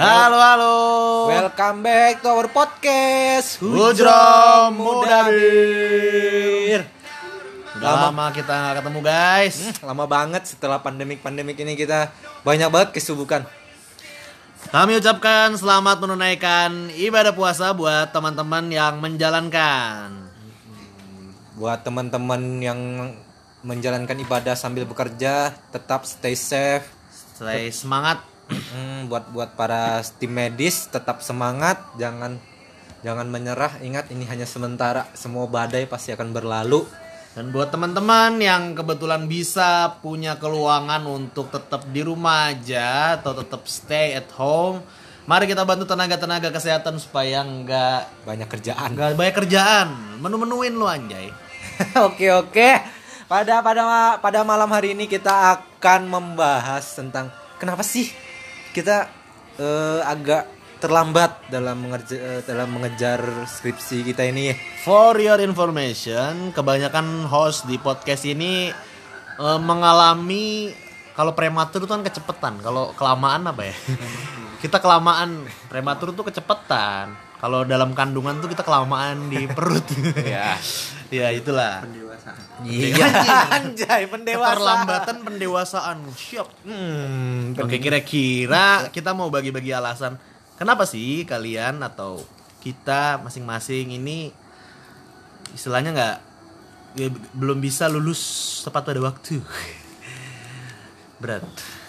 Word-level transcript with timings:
Halo 0.00 0.40
halo. 0.40 0.76
Welcome 1.28 1.84
back 1.84 2.24
to 2.24 2.32
our 2.32 2.48
podcast 2.48 3.60
Hujro 3.60 4.72
Mudabir. 4.72 5.28
Udah 7.76 8.08
lama 8.08 8.32
kita 8.32 8.48
nggak 8.48 8.80
ketemu 8.80 9.00
guys. 9.04 9.60
Hmm, 9.60 9.92
Lama 9.92 10.08
banget 10.08 10.48
setelah 10.48 10.80
pandemik-pandemik 10.80 11.52
ini 11.60 11.76
kita 11.76 12.16
banyak 12.48 12.72
banget 12.72 12.96
kesibukan. 12.96 13.44
Kami 14.72 15.04
ucapkan 15.04 15.52
selamat 15.60 16.00
menunaikan 16.00 16.88
ibadah 16.96 17.36
puasa 17.36 17.76
buat 17.76 18.08
teman-teman 18.08 18.72
yang 18.72 19.04
menjalankan. 19.04 20.16
Buat 21.60 21.84
teman-teman 21.84 22.40
yang 22.64 22.80
menjalankan 23.60 24.16
ibadah 24.16 24.56
sambil 24.56 24.88
bekerja, 24.88 25.52
tetap 25.68 26.08
stay 26.08 26.32
safe. 26.32 26.88
Stay 27.36 27.68
semangat. 27.68 28.29
Hmm, 28.50 29.06
buat 29.06 29.30
buat 29.30 29.54
para 29.54 30.02
tim 30.18 30.34
medis 30.34 30.90
tetap 30.90 31.22
semangat, 31.22 31.78
jangan 31.94 32.34
jangan 33.06 33.30
menyerah. 33.30 33.78
Ingat 33.78 34.10
ini 34.10 34.26
hanya 34.26 34.44
sementara. 34.44 35.06
Semua 35.14 35.46
badai 35.46 35.86
pasti 35.86 36.10
akan 36.10 36.34
berlalu. 36.34 36.82
Dan 37.30 37.54
buat 37.54 37.70
teman-teman 37.70 38.42
yang 38.42 38.74
kebetulan 38.74 39.30
bisa 39.30 40.02
punya 40.02 40.34
keluangan 40.42 41.06
untuk 41.06 41.46
tetap 41.54 41.86
di 41.86 42.02
rumah 42.02 42.50
aja 42.50 43.22
atau 43.22 43.38
tetap 43.38 43.70
stay 43.70 44.18
at 44.18 44.26
home, 44.34 44.82
mari 45.30 45.46
kita 45.46 45.62
bantu 45.62 45.86
tenaga-tenaga 45.86 46.50
kesehatan 46.50 46.98
supaya 46.98 47.46
nggak 47.46 48.26
Banyak 48.26 48.48
kerjaan. 48.50 48.98
nggak 48.98 49.14
banyak 49.14 49.36
kerjaan, 49.46 49.88
menu-menuin 50.18 50.74
lu 50.74 50.90
anjay. 50.90 51.30
Oke 52.10 52.34
oke. 52.34 52.70
Pada 53.30 53.62
pada 53.62 54.18
pada 54.18 54.40
malam 54.42 54.66
hari 54.66 54.98
ini 54.98 55.06
kita 55.06 55.54
akan 55.54 56.10
membahas 56.10 56.82
tentang 56.98 57.30
kenapa 57.62 57.86
sih 57.86 58.10
kita 58.70 59.10
eh, 59.58 60.00
agak 60.06 60.46
terlambat 60.80 61.52
dalam 61.52 61.76
mengerja, 61.76 62.16
eh, 62.16 62.40
dalam 62.48 62.72
mengejar 62.72 63.20
skripsi 63.44 64.02
kita 64.10 64.24
ini. 64.24 64.56
For 64.82 65.18
your 65.20 65.38
information, 65.44 66.56
kebanyakan 66.56 67.28
host 67.28 67.68
di 67.68 67.76
podcast 67.76 68.24
ini 68.24 68.72
eh, 69.36 69.60
mengalami 69.60 70.72
kalau 71.12 71.36
prematur 71.36 71.84
itu 71.84 71.90
kan 71.90 72.00
kecepatan, 72.00 72.64
kalau 72.64 72.96
kelamaan 72.96 73.44
apa 73.44 73.68
ya? 73.68 73.76
kita 74.64 74.80
kelamaan, 74.80 75.44
prematur 75.68 76.16
tuh 76.16 76.24
kecepatan. 76.24 77.12
Kalau 77.40 77.64
dalam 77.64 77.96
kandungan 77.96 78.36
tuh 78.40 78.52
kita 78.52 78.60
kelamaan 78.60 79.32
di 79.32 79.48
perut. 79.48 79.84
Ya. 80.20 80.60
ya 81.24 81.32
itulah. 81.32 81.80
Iya. 82.66 83.06
Anjay, 83.56 84.04
pendewasaan. 84.10 84.56
Keterlambatan 84.56 85.16
pendewasaan. 85.24 85.98
Siap. 86.12 86.48
Hmm, 86.68 87.56
Oke, 87.56 87.80
kira-kira 87.80 88.88
kita 88.92 89.16
mau 89.16 89.32
bagi-bagi 89.32 89.72
alasan 89.72 90.20
kenapa 90.60 90.84
sih 90.84 91.24
kalian 91.24 91.80
atau 91.80 92.20
kita 92.60 93.24
masing-masing 93.24 93.96
ini 93.96 94.28
istilahnya 95.56 95.90
nggak 95.96 96.16
ya, 97.00 97.08
belum 97.32 97.58
bisa 97.64 97.88
lulus 97.88 98.20
tepat 98.62 98.92
pada 98.92 99.00
waktu. 99.00 99.40
Berat. 101.20 101.44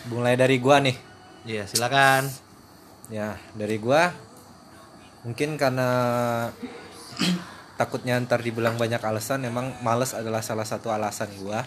mulai 0.09 0.33
dari 0.39 0.57
gua 0.57 0.81
nih. 0.81 0.97
Iya, 1.45 1.63
silakan. 1.67 2.25
Ya, 3.11 3.35
dari 3.53 3.75
gua 3.77 4.11
mungkin 5.21 5.53
karena 5.53 5.89
takutnya 7.81 8.21
ntar 8.21 8.45
dibilang 8.45 8.77
banyak 8.77 9.01
alasan 9.01 9.41
emang 9.49 9.73
males 9.81 10.13
adalah 10.13 10.45
salah 10.45 10.69
satu 10.69 10.93
alasan 10.93 11.33
gua. 11.41 11.65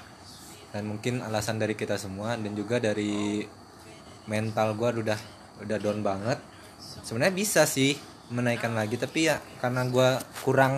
Dan 0.71 0.87
mungkin 0.87 1.23
alasan 1.27 1.59
dari 1.59 1.75
kita 1.75 1.99
semua 1.99 2.39
dan 2.39 2.55
juga 2.55 2.79
dari 2.79 3.43
mental 4.31 4.79
gua 4.79 4.95
udah 4.95 5.19
udah 5.67 5.79
down 5.83 6.07
banget. 6.07 6.39
Sebenarnya 7.03 7.35
bisa 7.35 7.67
sih 7.67 7.99
menaikkan 8.31 8.79
lagi 8.79 8.95
tapi 8.95 9.27
ya 9.27 9.43
karena 9.59 9.83
gua 9.91 10.23
kurang 10.47 10.75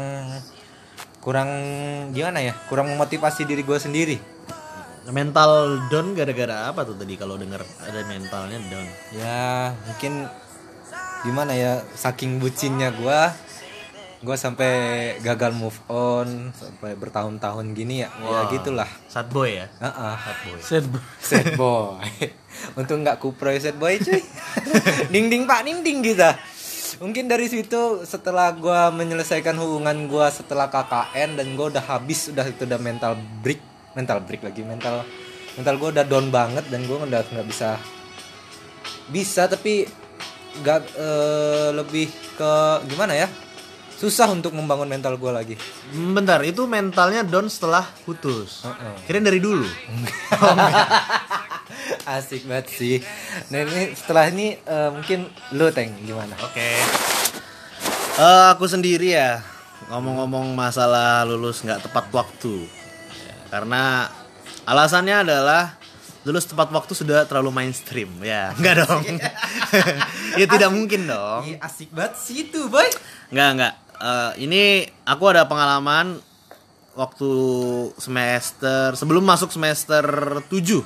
kurang 1.20 1.50
gimana 2.16 2.40
ya 2.40 2.56
kurang 2.72 2.88
memotivasi 2.96 3.44
diri 3.44 3.60
gua 3.60 3.76
sendiri. 3.76 4.16
Mental 5.12 5.84
down 5.92 6.16
gara-gara 6.16 6.72
apa 6.72 6.80
tuh 6.82 6.96
tadi 6.96 7.14
kalau 7.20 7.36
denger 7.36 7.60
ada 7.84 8.00
mentalnya 8.08 8.58
down? 8.72 8.86
ya 9.14 9.70
mungkin 9.86 10.26
gimana 11.22 11.52
ya 11.54 11.84
saking 11.94 12.42
bucinnya 12.42 12.90
gua 12.96 13.30
gua 14.26 14.34
sampai 14.34 15.14
gagal 15.22 15.54
move 15.54 15.78
on 15.86 16.50
sampai 16.50 16.98
bertahun-tahun 16.98 17.70
gini 17.78 18.02
ya. 18.02 18.10
Ya 18.10 18.50
gitulah. 18.50 18.90
Sad 19.06 19.30
boy 19.30 19.62
ya? 19.62 19.70
Heeh. 19.78 20.16
Sad 20.58 20.84
boy. 20.90 21.02
sad 21.22 21.48
boy. 21.54 22.02
Untung 22.82 23.06
nggak 23.06 23.22
kuproy 23.22 23.62
sad 23.62 23.78
boy 23.78 23.94
cuy. 24.02 24.18
Ding 25.14 25.30
ding 25.30 25.46
pak 25.46 25.62
ding 25.62 25.86
ding 25.86 26.02
gitu 26.02 26.26
mungkin 26.96 27.28
dari 27.28 27.44
situ 27.44 28.08
setelah 28.08 28.56
gua 28.56 28.88
menyelesaikan 28.88 29.52
hubungan 29.60 30.08
gua 30.08 30.32
setelah 30.32 30.72
KKN 30.72 31.36
dan 31.36 31.46
gua 31.52 31.68
udah 31.68 31.84
habis 31.84 32.32
udah 32.32 32.46
itu 32.48 32.64
udah 32.66 32.80
mental 32.80 33.14
break. 33.44 33.60
Mental 33.92 34.20
break 34.24 34.42
lagi 34.44 34.60
mental 34.64 35.04
mental 35.56 35.76
gua 35.76 35.88
udah 35.92 36.04
down 36.08 36.28
banget 36.32 36.64
dan 36.72 36.82
gua 36.88 37.04
udah 37.04 37.20
nggak 37.20 37.48
bisa 37.48 37.76
bisa 39.12 39.46
tapi 39.46 39.86
nggak 40.60 40.82
eh, 40.96 41.68
lebih 41.76 42.08
ke 42.36 42.52
gimana 42.88 43.12
ya 43.12 43.28
susah 43.96 44.28
untuk 44.28 44.52
membangun 44.52 44.88
mental 44.88 45.16
gua 45.16 45.40
lagi 45.40 45.56
Bentar, 45.92 46.44
itu 46.44 46.68
mentalnya 46.68 47.24
down 47.24 47.48
setelah 47.48 47.88
putus. 48.04 48.64
Heeh. 48.68 48.94
Kirain 49.08 49.24
dari 49.24 49.40
dulu. 49.40 49.64
asik 52.06 52.46
banget 52.46 52.66
sih 52.70 52.96
nah 53.50 53.66
ini 53.66 53.90
setelah 53.98 54.30
ini 54.30 54.54
eh, 54.54 54.90
mungkin 54.94 55.26
lu 55.58 55.66
teng 55.74 55.90
gimana 56.06 56.38
Oke. 56.38 56.62
Eh, 58.16 58.46
aku 58.54 58.64
sendiri 58.64 59.12
ya 59.12 59.42
ngomong-ngomong 59.92 60.56
masalah 60.56 61.22
lulus 61.28 61.62
nggak 61.62 61.84
tepat 61.84 62.08
waktu. 62.10 62.64
Karena 63.52 64.08
alasannya 64.66 65.22
adalah 65.22 65.76
lulus 66.26 66.48
tepat 66.48 66.74
waktu 66.74 66.92
sudah 66.96 67.28
terlalu 67.28 67.54
mainstream. 67.54 68.10
Ya, 68.24 68.50
enggak 68.58 68.88
dong. 68.88 69.04
ya 70.40 70.46
tidak 70.48 70.70
mungkin 70.72 71.06
dong. 71.06 71.60
Asik 71.62 71.92
banget 71.94 72.18
sih 72.18 72.48
itu 72.48 72.66
boy 72.66 72.88
Enggak, 73.30 73.48
enggak. 73.52 73.74
Eh, 73.96 74.32
ini 74.44 74.84
aku 75.08 75.24
ada 75.32 75.48
pengalaman 75.48 76.20
waktu 76.92 77.32
semester 77.96 78.92
sebelum 78.92 79.24
masuk 79.24 79.48
semester 79.52 80.04
7 80.48 80.84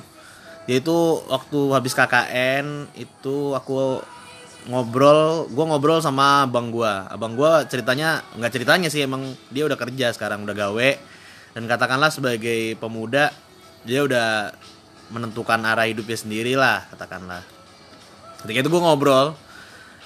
yaitu 0.67 0.95
waktu 1.27 1.59
habis 1.75 1.91
KKN 1.91 2.87
itu 2.95 3.51
aku 3.51 3.99
ngobrol 4.71 5.49
gue 5.51 5.65
ngobrol 5.67 5.99
sama 5.99 6.47
abang 6.47 6.71
gua. 6.71 7.11
Abang 7.11 7.35
gua 7.35 7.67
ceritanya 7.67 8.23
nggak 8.39 8.53
ceritanya 8.55 8.87
sih 8.87 9.03
emang 9.03 9.35
dia 9.51 9.67
udah 9.67 9.75
kerja 9.75 10.15
sekarang 10.15 10.47
udah 10.47 10.55
gawe. 10.55 10.89
Dan 11.51 11.67
katakanlah 11.67 12.15
sebagai 12.15 12.79
pemuda 12.79 13.35
dia 13.83 14.07
udah 14.07 14.55
menentukan 15.11 15.59
arah 15.67 15.83
hidupnya 15.83 16.15
sendiri 16.15 16.55
lah 16.55 16.87
katakanlah. 16.95 17.43
Ketika 18.41 18.63
itu 18.63 18.69
gue 18.71 18.81
ngobrol 18.81 19.35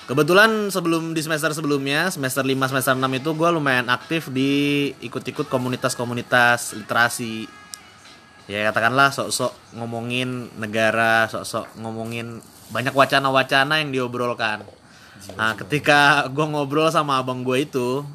Kebetulan 0.05 0.69
sebelum 0.69 1.17
di 1.17 1.21
semester 1.25 1.49
sebelumnya, 1.49 2.13
semester 2.13 2.45
5, 2.45 2.69
semester 2.69 2.93
6 2.93 3.09
itu 3.09 3.29
gue 3.33 3.49
lumayan 3.49 3.89
aktif 3.89 4.29
di 4.29 4.93
ikut-ikut 5.01 5.49
komunitas-komunitas 5.49 6.77
literasi. 6.77 7.49
Ya 8.45 8.69
katakanlah 8.69 9.09
sok-sok 9.09 9.73
ngomongin 9.73 10.53
negara, 10.61 11.25
sok-sok 11.25 11.81
ngomongin 11.81 12.37
banyak 12.69 12.93
wacana-wacana 12.93 13.81
yang 13.81 13.89
diobrolkan. 13.89 14.61
Nah 15.33 15.57
ketika 15.57 16.29
gue 16.29 16.45
ngobrol 16.53 16.93
sama 16.93 17.17
abang 17.17 17.41
gue 17.41 17.65
itu, 17.65 18.05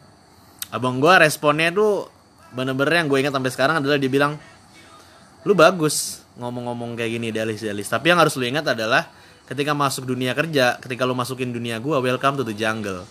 abang 0.71 1.03
gue 1.03 1.11
responnya 1.19 1.75
tuh 1.75 2.07
bener-bener 2.55 3.03
yang 3.03 3.11
gue 3.11 3.19
ingat 3.19 3.35
sampai 3.35 3.51
sekarang 3.51 3.83
adalah 3.83 3.99
dia 3.99 4.07
bilang, 4.07 4.39
lu 5.43 5.59
bagus 5.59 6.23
ngomong-ngomong 6.39 6.95
kayak 6.95 7.19
gini 7.19 7.35
idealis-idealis. 7.35 7.91
Tapi 7.91 8.15
yang 8.15 8.23
harus 8.23 8.39
lu 8.39 8.47
ingat 8.47 8.63
adalah 8.79 9.11
ketika 9.51 9.75
masuk 9.75 10.07
dunia 10.07 10.31
kerja, 10.31 10.79
ketika 10.79 11.03
lu 11.03 11.13
masukin 11.13 11.51
dunia 11.51 11.83
gua, 11.83 11.99
welcome 11.99 12.39
to 12.39 12.47
the 12.47 12.55
jungle. 12.55 13.03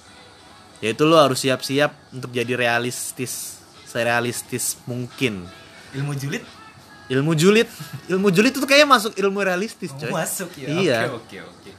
Yaitu 0.79 1.03
lu 1.03 1.19
harus 1.19 1.43
siap-siap 1.43 1.91
untuk 2.15 2.31
jadi 2.31 2.55
realistis, 2.55 3.59
serealistis 3.83 4.79
mungkin. 4.87 5.43
ilmu 5.91 6.15
julid 6.15 6.45
Ilmu 7.09 7.33
julid, 7.33 7.65
ilmu 8.05 8.29
julid 8.29 8.53
itu 8.53 8.61
kayak 8.69 8.85
masuk 8.85 9.17
ilmu 9.17 9.41
realistis, 9.41 9.89
coy. 9.97 10.13
masuk 10.13 10.53
ya 10.53 10.67
Iya. 10.69 10.99
oke 11.09 11.37
oke 11.41 11.71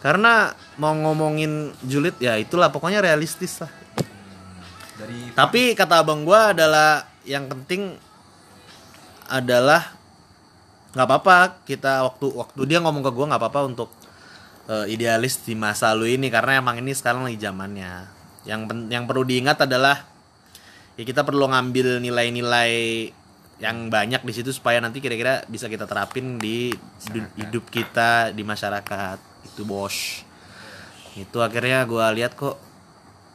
Karena 0.00 0.56
mau 0.80 0.96
ngomongin 0.96 1.76
julid 1.84 2.16
ya 2.16 2.40
itulah 2.40 2.72
pokoknya 2.72 3.04
realistis 3.04 3.60
lah. 3.60 3.68
dari 4.96 5.30
Tapi 5.36 5.76
kata 5.76 6.00
abang 6.00 6.24
gua 6.24 6.56
adalah 6.56 7.04
yang 7.28 7.44
penting 7.44 7.92
adalah 9.28 9.97
nggak 10.88 11.04
apa-apa 11.04 11.68
kita 11.68 12.00
waktu 12.08 12.26
waktu 12.32 12.60
dia 12.64 12.80
ngomong 12.80 13.04
ke 13.04 13.10
gua 13.12 13.26
nggak 13.28 13.42
apa-apa 13.44 13.60
untuk 13.68 13.92
eh, 14.68 14.86
idealis 14.88 15.44
di 15.44 15.52
masa 15.52 15.92
lu 15.92 16.08
ini 16.08 16.32
karena 16.32 16.60
emang 16.60 16.80
ini 16.80 16.92
sekarang 16.96 17.28
lagi 17.28 17.40
zamannya. 17.40 18.08
Yang 18.48 18.60
yang 18.88 19.04
perlu 19.04 19.24
diingat 19.28 19.68
adalah 19.68 20.08
ya 20.96 21.02
kita 21.04 21.24
perlu 21.24 21.44
ngambil 21.48 22.00
nilai-nilai 22.00 22.72
yang 23.58 23.90
banyak 23.90 24.22
di 24.22 24.32
situ 24.32 24.54
supaya 24.54 24.78
nanti 24.78 25.02
kira-kira 25.02 25.42
bisa 25.50 25.66
kita 25.66 25.84
terapin 25.84 26.38
di 26.38 26.70
du- 27.10 27.32
hidup 27.36 27.68
kita 27.68 28.32
di 28.32 28.46
masyarakat. 28.46 29.18
Itu 29.44 29.68
bos. 29.68 30.24
Itu 31.18 31.44
akhirnya 31.44 31.84
gua 31.84 32.08
lihat 32.14 32.32
kok 32.38 32.56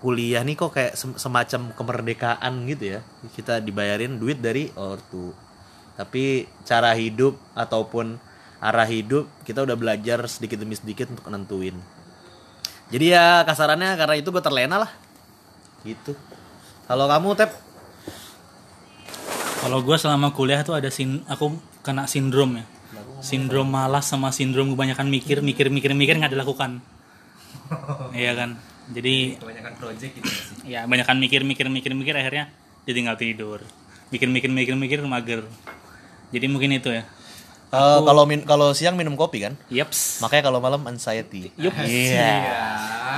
kuliah 0.01 0.41
nih 0.41 0.57
kok 0.57 0.73
kayak 0.73 0.93
sem- 0.97 1.19
semacam 1.21 1.69
kemerdekaan 1.77 2.65
gitu 2.65 2.97
ya. 2.97 2.99
Kita 3.37 3.61
dibayarin 3.61 4.17
duit 4.17 4.41
dari 4.41 4.73
ortu 4.73 5.52
tapi 5.93 6.49
cara 6.65 6.95
hidup 6.97 7.37
ataupun 7.53 8.17
arah 8.63 8.87
hidup 8.87 9.29
kita 9.43 9.61
udah 9.61 9.75
belajar 9.75 10.23
sedikit 10.25 10.61
demi 10.61 10.73
sedikit 10.73 11.11
untuk 11.11 11.27
nentuin 11.29 11.75
jadi 12.89 13.05
ya 13.05 13.25
kasarannya 13.45 13.97
karena 13.97 14.15
itu 14.17 14.29
gue 14.29 14.43
terlena 14.43 14.87
lah 14.87 14.91
gitu 15.83 16.15
kalau 16.87 17.07
kamu 17.07 17.29
tep 17.39 17.51
Kalau 19.63 19.79
gue 19.79 19.95
selama 19.95 20.35
kuliah 20.35 20.59
tuh 20.59 20.75
ada 20.75 20.91
sin 20.91 21.23
aku 21.23 21.55
kena 21.87 22.03
sindrom 22.03 22.59
ya. 22.59 22.67
Sindrom 23.23 23.63
malas 23.71 24.11
sama 24.11 24.35
sindrom 24.35 24.75
kebanyakan 24.75 25.07
mikir, 25.07 25.39
mikir, 25.39 25.71
mikir, 25.71 25.95
mikir 25.95 26.19
nggak 26.19 26.35
dilakukan. 26.35 26.83
Iya 28.11 28.35
kan. 28.35 28.59
Jadi 28.91 29.39
kebanyakan 29.39 29.73
project 29.79 30.11
gitu 30.19 30.27
sih 30.27 30.75
ya 30.75 30.83
banyakan 30.83 31.15
mikir, 31.15 31.47
mikir, 31.47 31.71
mikir, 31.71 31.95
mikir 31.95 32.11
akhirnya 32.19 32.51
jadi 32.83 32.95
tinggal 32.99 33.15
tidur. 33.15 33.59
Mikir, 34.11 34.27
mikir, 34.27 34.51
mikir, 34.51 34.75
mikir 34.75 34.99
mager. 35.07 35.47
Jadi 36.33 36.45
mungkin 36.49 36.73
itu 36.73 36.89
ya. 36.89 37.05
Eh, 37.69 37.99
kalau 38.01 38.23
min- 38.25 38.43
kalau 38.43 38.71
siang 38.71 38.93
minum 38.93 39.13
kopi 39.13 39.41
kan 39.41 39.53
Yaps. 39.67 40.19
makanya 40.19 40.41
kalau 40.45 40.57
malam 40.57 40.81
anxiety 40.85 41.49
Yup. 41.57 41.73
iya 41.79 42.43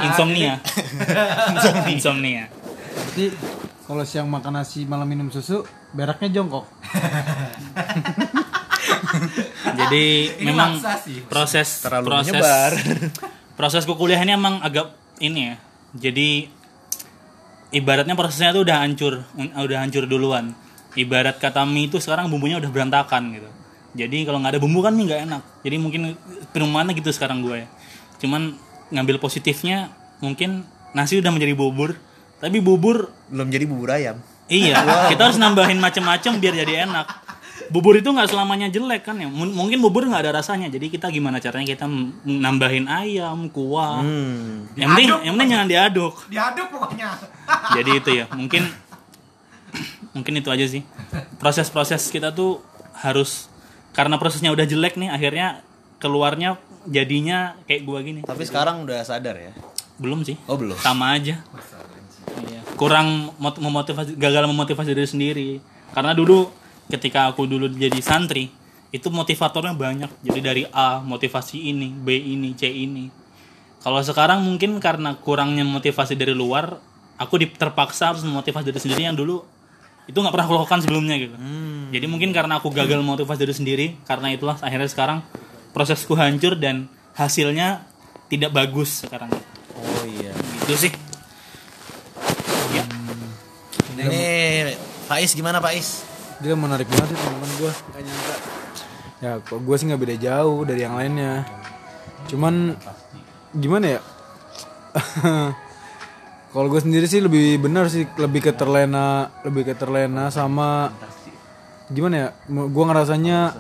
Insomnia. 0.04 0.54
Insomnia. 1.90 2.44
Berarti 2.48 3.26
kalau 3.84 4.02
siang 4.02 4.26
makan 4.26 4.56
nasi 4.56 4.82
malam 4.84 5.06
minum 5.06 5.28
susu, 5.28 5.62
beraknya 5.92 6.32
jongkok. 6.34 6.66
Jadi 9.76 10.06
memang 10.42 10.78
maksa 10.78 10.94
sih. 11.00 11.18
proses 11.26 11.68
Terlalu 11.82 12.06
proses 12.08 12.32
menyebar. 12.32 12.72
prosesku 13.56 13.94
kuliah 13.96 14.20
ini 14.20 14.34
emang 14.34 14.60
agak 14.60 14.92
ini 15.20 15.40
ya. 15.46 15.56
Jadi 15.96 16.48
ibaratnya 17.72 18.14
prosesnya 18.14 18.52
tuh 18.52 18.64
udah 18.64 18.78
hancur, 18.84 19.24
udah 19.36 19.78
hancur 19.80 20.04
duluan. 20.06 20.52
Ibarat 20.96 21.38
kata 21.38 21.68
mie 21.68 21.92
itu 21.92 22.00
sekarang 22.00 22.32
bumbunya 22.32 22.58
udah 22.58 22.72
berantakan 22.72 23.36
gitu. 23.36 23.50
Jadi 23.96 24.28
kalau 24.28 24.44
nggak 24.44 24.56
ada 24.56 24.62
bumbu 24.64 24.80
kan 24.80 24.92
mie 24.92 25.08
nggak 25.08 25.22
enak. 25.28 25.44
Jadi 25.64 25.76
mungkin 25.80 26.02
perumahannya 26.52 26.96
gitu 26.96 27.12
sekarang 27.12 27.44
gue. 27.44 27.68
Cuman 28.20 28.56
ngambil 28.92 29.20
positifnya 29.20 29.92
mungkin 30.24 30.64
nasi 30.96 31.20
udah 31.20 31.32
menjadi 31.32 31.52
bubur, 31.56 32.00
tapi 32.40 32.64
bubur 32.64 33.12
belum 33.28 33.52
jadi 33.52 33.66
bubur 33.68 33.92
ayam 33.92 34.18
Iya, 34.46 34.78
kita 35.12 35.22
harus 35.32 35.42
nambahin 35.42 35.82
macam-macam 35.82 36.32
biar 36.38 36.54
jadi 36.54 36.86
enak. 36.86 37.08
Bubur 37.74 37.98
itu 37.98 38.06
nggak 38.06 38.30
selamanya 38.30 38.70
jelek 38.70 39.10
kan 39.10 39.18
ya. 39.18 39.26
M- 39.26 39.56
mungkin 39.58 39.82
bubur 39.82 40.06
nggak 40.06 40.30
ada 40.30 40.38
rasanya. 40.38 40.70
Jadi 40.70 40.94
kita 40.94 41.10
gimana 41.10 41.42
caranya 41.42 41.66
kita 41.66 41.90
nambahin 42.22 42.86
ayam, 42.86 43.50
kuah. 43.50 44.06
hmm. 44.06 44.78
Yang 44.78 44.90
penting, 44.94 45.08
yang 45.26 45.34
penting 45.34 45.50
jangan 45.50 45.68
diaduk. 45.68 46.14
diaduk 46.30 46.68
pokoknya 46.70 47.10
Jadi 47.74 47.92
itu 47.98 48.10
ya. 48.22 48.26
Mungkin 48.30 48.70
mungkin 50.16 50.40
itu 50.40 50.48
aja 50.48 50.66
sih. 50.66 50.82
Proses-proses 51.38 52.08
kita 52.08 52.32
tuh 52.32 52.64
harus 52.96 53.52
karena 53.92 54.16
prosesnya 54.16 54.50
udah 54.50 54.64
jelek 54.64 54.96
nih, 54.96 55.12
akhirnya 55.12 55.62
keluarnya 56.00 56.58
jadinya 56.86 57.58
kayak 57.66 57.82
gua 57.82 58.00
gini. 58.00 58.22
tapi 58.22 58.46
sekarang 58.46 58.86
udah 58.86 59.02
sadar 59.02 59.34
ya 59.36 59.52
Belum 59.98 60.22
sih. 60.22 60.38
oh 60.46 60.54
belum 60.54 60.78
sama 60.78 61.18
aja 61.18 61.42
Iya. 62.36 62.62
kurang 62.76 63.32
mot- 63.38 63.58
memotivasi 63.58 64.14
gagal 64.14 64.46
memotivasi 64.46 64.92
diri 64.92 65.08
sendiri 65.08 65.50
karena 65.94 66.12
dulu 66.12 66.52
ketika 66.86 67.32
aku 67.32 67.48
dulu 67.48 67.72
jadi 67.72 67.96
santri 68.04 68.52
itu 68.92 69.08
motivatornya 69.10 69.74
banyak 69.74 70.12
jadi 70.22 70.40
dari 70.44 70.64
A 70.70 71.00
motivasi 71.00 71.72
ini 71.72 71.90
B 71.90 72.12
ini 72.12 72.54
C 72.54 72.68
ini 72.68 73.08
kalau 73.80 74.04
sekarang 74.04 74.44
mungkin 74.44 74.78
karena 74.78 75.16
kurangnya 75.18 75.64
motivasi 75.64 76.14
dari 76.14 76.36
luar 76.36 76.78
aku 77.16 77.40
terpaksa 77.50 78.14
harus 78.14 78.22
memotivasi 78.22 78.68
diri 78.68 78.78
sendiri 78.78 79.02
yang 79.06 79.16
dulu 79.16 79.42
itu 80.06 80.18
nggak 80.18 80.34
pernah 80.34 80.46
aku 80.46 80.56
lakukan 80.62 80.80
sebelumnya 80.86 81.16
gitu. 81.18 81.36
Jadi 81.94 82.06
mungkin 82.06 82.30
karena 82.36 82.62
aku 82.62 82.70
gagal 82.70 83.02
motivasi 83.02 83.42
diri 83.42 83.56
sendiri 83.56 83.86
karena 84.06 84.34
itulah 84.34 84.58
akhirnya 84.62 84.90
sekarang 84.90 85.26
prosesku 85.74 86.14
hancur 86.14 86.58
dan 86.58 86.90
hasilnya 87.18 87.88
tidak 88.30 88.54
bagus 88.54 89.06
sekarang. 89.06 89.32
Oh 89.76 90.04
iya. 90.06 90.34
Itu 90.66 90.76
sih. 90.78 90.92
Ya. 92.76 92.84
Ini 93.96 94.26
Faiz 95.10 95.32
gimana 95.34 95.58
Faiz? 95.62 96.06
Dia 96.44 96.54
menarik 96.54 96.86
banget 96.92 97.16
sih 97.16 97.20
teman 97.22 97.52
gue, 97.58 97.72
gak 97.72 98.02
nyangka. 98.04 98.36
Ya, 99.24 99.32
kok 99.40 99.60
gue 99.64 99.76
sih 99.80 99.88
nggak 99.88 100.02
beda 100.04 100.16
jauh 100.20 100.68
dari 100.68 100.84
yang 100.84 101.00
lainnya. 101.00 101.48
Cuman 102.28 102.76
gimana 103.56 103.98
ya? 103.98 104.02
Kalau 106.56 106.72
gue 106.72 106.80
sendiri 106.80 107.04
sih 107.04 107.20
lebih 107.20 107.60
benar 107.60 107.92
sih 107.92 108.08
lebih 108.16 108.48
ke 108.48 108.56
terlena, 108.56 109.28
lebih 109.44 109.68
ke 109.68 109.74
terlena 109.76 110.32
sama 110.32 110.88
gimana 111.92 112.16
ya? 112.16 112.28
Gue 112.48 112.84
ngerasanya 112.88 113.60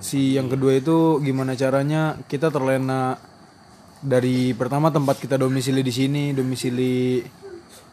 si 0.00 0.32
yang 0.32 0.48
kedua 0.48 0.80
itu 0.80 1.20
gimana 1.20 1.52
caranya 1.52 2.16
kita 2.24 2.48
terlena 2.48 3.20
dari 4.00 4.56
pertama 4.56 4.88
tempat 4.88 5.20
kita 5.20 5.36
domisili 5.36 5.84
di 5.84 5.92
sini, 5.92 6.32
domisili 6.32 7.20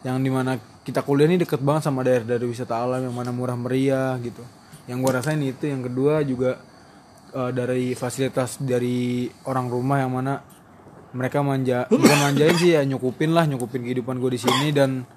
yang 0.00 0.24
di 0.24 0.32
mana 0.32 0.56
kita 0.56 1.04
kuliah 1.04 1.28
ini 1.28 1.44
deket 1.44 1.60
banget 1.60 1.92
sama 1.92 2.00
daerah 2.00 2.24
dari 2.24 2.48
wisata 2.48 2.80
alam 2.80 3.04
yang 3.04 3.12
mana 3.12 3.28
murah 3.28 3.60
meriah 3.60 4.16
gitu. 4.24 4.40
Yang 4.88 5.04
gue 5.04 5.12
rasain 5.20 5.42
itu, 5.44 5.68
yang 5.68 5.84
kedua 5.84 6.24
juga 6.24 6.56
eh, 7.36 7.50
dari 7.52 7.92
fasilitas 7.92 8.56
dari 8.56 9.28
orang 9.44 9.68
rumah 9.68 10.00
yang 10.00 10.16
mana 10.16 10.40
mereka 11.16 11.40
manja, 11.40 11.88
bukan 11.88 12.18
manjain 12.20 12.56
sih 12.58 12.76
ya 12.76 12.84
nyukupin 12.84 13.32
lah, 13.32 13.48
nyukupin 13.48 13.84
kehidupan 13.84 14.20
gue 14.20 14.36
di 14.36 14.40
sini 14.40 14.68
dan 14.74 15.08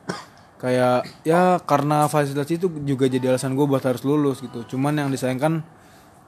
kayak 0.62 1.26
ya 1.26 1.58
karena 1.64 2.06
fasilitas 2.06 2.48
itu 2.54 2.70
juga 2.86 3.10
jadi 3.10 3.34
alasan 3.34 3.58
gue 3.58 3.66
buat 3.68 3.84
harus 3.84 4.06
lulus 4.06 4.40
gitu. 4.40 4.64
Cuman 4.76 4.98
yang 5.00 5.10
disayangkan 5.12 5.64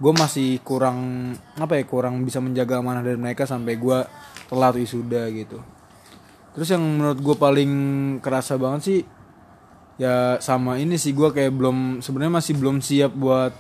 gue 0.02 0.14
masih 0.14 0.60
kurang 0.66 1.32
apa 1.56 1.78
ya 1.78 1.84
kurang 1.86 2.26
bisa 2.26 2.42
menjaga 2.42 2.82
amanah 2.82 3.06
dari 3.06 3.16
mereka 3.16 3.46
sampai 3.46 3.78
gue 3.78 4.00
telat 4.50 4.74
wisuda 4.76 5.30
gitu 5.30 5.62
terus 6.54 6.70
yang 6.70 6.82
menurut 6.82 7.20
gue 7.22 7.36
paling 7.38 7.72
kerasa 8.22 8.58
banget 8.58 8.82
sih 8.84 9.00
ya 10.02 10.42
sama 10.42 10.82
ini 10.82 10.98
sih 10.98 11.14
gue 11.14 11.30
kayak 11.30 11.54
belum 11.54 12.02
sebenarnya 12.02 12.34
masih 12.42 12.54
belum 12.58 12.78
siap 12.82 13.14
buat 13.14 13.54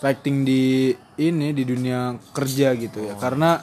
fighting 0.00 0.44
di 0.44 0.92
ini 1.20 1.52
di 1.52 1.64
dunia 1.64 2.16
kerja 2.32 2.72
gitu 2.76 3.04
ya 3.04 3.14
karena 3.20 3.60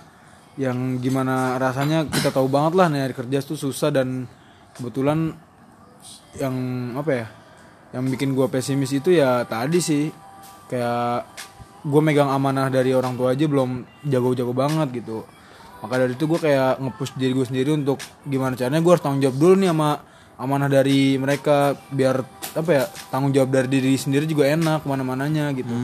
yang 0.59 0.99
gimana 0.99 1.55
rasanya 1.55 2.07
kita 2.11 2.35
tahu 2.35 2.51
banget 2.51 2.73
lah 2.75 2.87
nyari 2.91 3.15
kerja 3.15 3.39
tuh 3.39 3.55
susah 3.55 3.87
dan 3.91 4.27
kebetulan 4.75 5.31
yang 6.39 6.55
apa 6.95 7.11
ya 7.11 7.27
yang 7.91 8.07
bikin 8.07 8.31
gue 8.35 8.47
pesimis 8.47 8.91
itu 8.95 9.15
ya 9.15 9.43
tadi 9.47 9.79
sih. 9.83 10.11
Kayak 10.71 11.27
gue 11.83 12.01
megang 12.01 12.31
amanah 12.31 12.71
dari 12.71 12.95
orang 12.95 13.19
tua 13.19 13.35
aja 13.35 13.43
belum 13.43 13.83
jago-jago 14.07 14.55
banget 14.55 15.03
gitu. 15.03 15.27
Maka 15.83 15.99
dari 15.99 16.15
itu 16.15 16.23
gue 16.29 16.39
kayak 16.39 16.79
nge-push 16.79 17.19
diri 17.19 17.33
gue 17.35 17.43
sendiri 17.43 17.69
untuk 17.75 17.99
gimana 18.23 18.55
caranya 18.55 18.79
gue 18.79 18.91
harus 18.93 19.03
tanggung 19.03 19.19
jawab 19.19 19.35
dulu 19.35 19.53
nih 19.59 19.69
sama 19.75 19.89
amanah 20.39 20.69
dari 20.71 21.19
mereka 21.19 21.75
biar 21.91 22.23
apa 22.55 22.69
ya 22.71 22.83
tanggung 23.11 23.35
jawab 23.35 23.51
dari 23.51 23.67
diri 23.67 23.99
sendiri 23.99 24.23
juga 24.23 24.47
enak 24.47 24.85
ke 24.85 24.87
mana-mananya 24.87 25.51
gitu. 25.51 25.75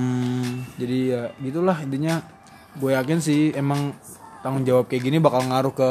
Jadi 0.79 0.97
ya 1.11 1.21
gitulah 1.43 1.77
intinya. 1.83 2.23
Gue 2.77 2.93
yakin 2.93 3.17
sih 3.19 3.57
emang 3.57 3.91
tanggung 4.47 4.63
jawab 4.63 4.87
kayak 4.87 5.03
gini 5.03 5.19
bakal 5.19 5.43
ngaruh 5.43 5.75
ke 5.75 5.89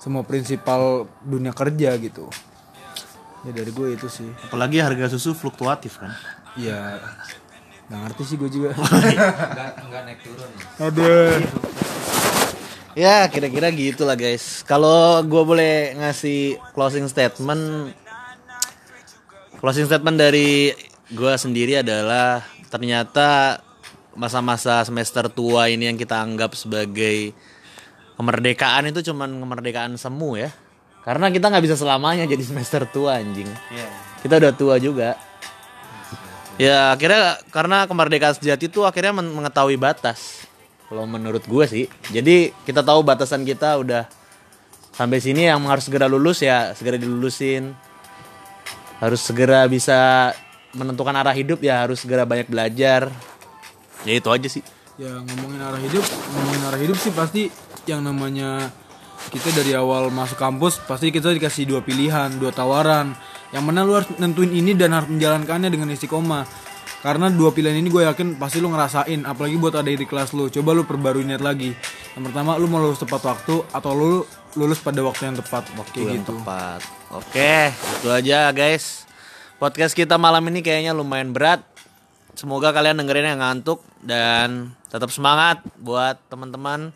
semua 0.00 0.24
prinsipal 0.24 1.04
dunia 1.20 1.52
kerja 1.52 1.92
gitu. 2.00 2.32
Ya 3.44 3.52
dari 3.52 3.68
gue 3.68 3.92
itu 3.92 4.08
sih. 4.08 4.32
Apalagi 4.48 4.80
harga 4.80 5.12
susu 5.12 5.36
fluktuatif 5.36 6.00
kan? 6.00 6.16
Ya 6.56 6.96
nggak 7.92 8.00
ngerti 8.08 8.22
sih 8.24 8.36
gue 8.40 8.48
juga. 8.48 8.72
Enggak 8.80 9.72
enggak 9.84 10.02
naik 10.08 10.20
turun 10.24 10.50
aduh. 10.80 11.36
Ya 12.96 13.28
kira-kira 13.28 13.68
gitu 13.76 14.08
lah 14.08 14.16
guys. 14.16 14.64
Kalau 14.64 15.20
gue 15.20 15.42
boleh 15.44 15.92
ngasih 16.00 16.56
closing 16.72 17.04
statement, 17.12 17.92
closing 19.60 19.84
statement 19.84 20.16
dari 20.16 20.72
gue 21.12 21.34
sendiri 21.36 21.84
adalah 21.84 22.40
ternyata 22.72 23.60
masa-masa 24.18 24.82
semester 24.82 25.30
tua 25.30 25.70
ini 25.70 25.92
yang 25.92 25.94
kita 26.00 26.18
anggap 26.18 26.58
sebagai 26.58 27.36
kemerdekaan 28.18 28.90
itu 28.90 29.00
cuman 29.06 29.30
kemerdekaan 29.30 29.94
semu 29.94 30.34
ya. 30.36 30.50
Karena 31.06 31.30
kita 31.30 31.48
nggak 31.48 31.64
bisa 31.64 31.76
selamanya 31.78 32.26
jadi 32.26 32.42
semester 32.42 32.84
tua 32.84 33.16
anjing. 33.16 33.48
Kita 34.20 34.36
udah 34.36 34.52
tua 34.52 34.76
juga. 34.76 35.14
Ya 36.58 36.90
akhirnya 36.90 37.38
karena 37.54 37.86
kemerdekaan 37.86 38.34
sejati 38.34 38.66
itu 38.66 38.82
akhirnya 38.82 39.14
men- 39.14 39.30
mengetahui 39.30 39.78
batas. 39.78 40.42
Kalau 40.90 41.06
menurut 41.06 41.46
gue 41.46 41.64
sih. 41.64 41.84
Jadi 42.10 42.50
kita 42.66 42.82
tahu 42.82 43.06
batasan 43.06 43.46
kita 43.46 43.78
udah 43.78 44.10
sampai 44.90 45.22
sini 45.22 45.46
yang 45.46 45.62
harus 45.70 45.86
segera 45.86 46.10
lulus 46.10 46.42
ya 46.42 46.74
segera 46.74 46.98
dilulusin. 46.98 47.72
Harus 48.98 49.22
segera 49.22 49.62
bisa 49.70 50.34
menentukan 50.74 51.14
arah 51.14 51.32
hidup 51.32 51.62
ya 51.62 51.86
harus 51.86 52.02
segera 52.02 52.26
banyak 52.26 52.50
belajar. 52.50 53.06
Ya 54.02 54.12
itu 54.18 54.28
aja 54.28 54.50
sih. 54.50 54.66
ya 54.98 55.14
ngomongin 55.14 55.62
arah 55.62 55.78
hidup 55.78 56.02
ngomongin 56.02 56.62
arah 56.66 56.80
hidup 56.82 56.98
sih 56.98 57.14
pasti 57.14 57.54
yang 57.88 58.04
namanya 58.04 58.68
kita 59.34 59.50
dari 59.50 59.74
awal 59.74 60.14
masuk 60.14 60.38
kampus 60.38 60.78
pasti 60.86 61.10
kita 61.10 61.34
dikasih 61.34 61.66
dua 61.66 61.80
pilihan, 61.82 62.30
dua 62.38 62.54
tawaran. 62.54 63.16
Yang 63.48 63.64
mana 63.64 63.80
lu 63.82 63.96
harus 63.96 64.08
nentuin 64.20 64.52
ini 64.52 64.76
dan 64.76 64.92
harus 64.92 65.08
menjalankannya 65.08 65.72
dengan 65.72 65.88
istiqomah. 65.90 66.44
Karena 66.98 67.30
dua 67.30 67.54
pilihan 67.54 67.78
ini 67.78 67.88
gue 67.88 68.02
yakin 68.04 68.42
pasti 68.42 68.58
lu 68.58 68.74
ngerasain, 68.74 69.22
apalagi 69.22 69.54
buat 69.54 69.70
ada 69.78 69.86
di 69.86 70.02
kelas 70.02 70.34
lu. 70.34 70.50
Coba 70.50 70.74
lu 70.74 70.82
perbarui 70.82 71.22
niat 71.22 71.40
lagi. 71.40 71.70
Yang 72.18 72.22
pertama 72.30 72.58
lu 72.58 72.66
mau 72.66 72.82
lulus 72.82 72.98
tepat 72.98 73.22
waktu 73.22 73.62
atau 73.70 73.90
lu 73.94 74.26
lulus 74.58 74.82
pada 74.82 74.98
waktu 75.06 75.30
yang 75.30 75.36
tepat. 75.38 75.64
Waktu 75.78 75.96
yang 76.02 76.26
gitu. 76.26 76.34
tepat. 76.42 76.82
Oke, 77.14 77.70
itu 77.70 78.08
aja 78.10 78.50
guys. 78.50 79.06
Podcast 79.62 79.94
kita 79.94 80.18
malam 80.18 80.42
ini 80.50 80.58
kayaknya 80.58 80.90
lumayan 80.90 81.30
berat. 81.30 81.62
Semoga 82.34 82.74
kalian 82.74 82.98
dengerin 82.98 83.34
yang 83.34 83.40
ngantuk 83.42 83.82
dan 84.02 84.74
tetap 84.90 85.14
semangat 85.14 85.62
buat 85.78 86.18
teman-teman. 86.26 86.94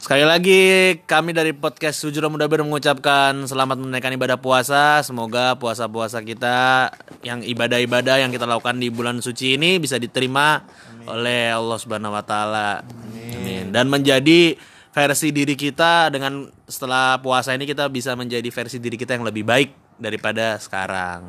Sekali 0.00 0.24
lagi 0.24 0.60
kami 1.04 1.36
dari 1.36 1.52
podcast 1.52 2.00
Sujura 2.00 2.32
Muda 2.32 2.48
Ber 2.48 2.64
mengucapkan 2.64 3.36
selamat 3.44 3.84
menunaikan 3.84 4.16
ibadah 4.16 4.40
puasa. 4.40 5.04
Semoga 5.04 5.60
puasa-puasa 5.60 6.24
kita 6.24 6.88
yang 7.20 7.44
ibadah-ibadah 7.44 8.24
yang 8.24 8.32
kita 8.32 8.48
lakukan 8.48 8.80
di 8.80 8.88
bulan 8.88 9.20
suci 9.20 9.60
ini 9.60 9.76
bisa 9.76 10.00
diterima 10.00 10.64
oleh 11.04 11.52
Allah 11.52 11.76
Subhanahu 11.76 12.16
wa 12.16 12.24
taala. 12.24 12.80
Amin. 12.80 13.76
Dan 13.76 13.92
menjadi 13.92 14.56
versi 14.88 15.36
diri 15.36 15.52
kita 15.52 16.08
dengan 16.08 16.48
setelah 16.64 17.20
puasa 17.20 17.52
ini 17.52 17.68
kita 17.68 17.84
bisa 17.92 18.16
menjadi 18.16 18.48
versi 18.48 18.80
diri 18.80 18.96
kita 18.96 19.20
yang 19.20 19.28
lebih 19.28 19.44
baik 19.44 20.00
daripada 20.00 20.56
sekarang. 20.56 21.28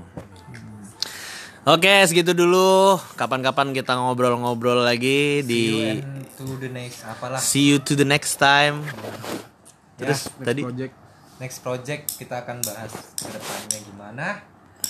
Oke, 1.62 1.94
segitu 2.10 2.34
dulu. 2.34 2.98
Kapan-kapan 3.14 3.70
kita 3.70 3.94
ngobrol-ngobrol 3.94 4.82
lagi 4.82 5.46
di 5.46 5.94
And 5.94 6.26
to 6.34 6.58
the 6.58 6.74
next 6.74 7.06
apalah 7.06 7.38
See 7.38 7.70
you 7.70 7.78
to 7.78 7.94
the 7.94 8.02
next 8.02 8.42
time. 8.42 8.82
Terus 9.94 10.26
tadi 10.42 10.66
Project. 10.66 10.94
next 11.38 11.62
project 11.62 12.18
kita 12.18 12.42
akan 12.42 12.66
bahas 12.66 12.90
ke 13.14 13.30
depannya 13.30 13.78
gimana. 13.78 14.42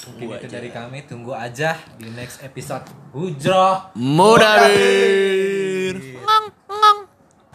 Mungkin 0.07 0.31
itu 0.31 0.47
dari 0.47 0.71
kami 0.71 1.03
tunggu 1.03 1.35
aja 1.35 1.75
di 1.99 2.07
next 2.15 2.39
episode 2.39 2.87
Hujroh 3.11 3.91
Mudabi. 3.99 4.79